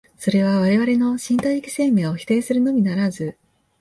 [0.17, 3.37] それは我々の身体的生命を否定するのみならず、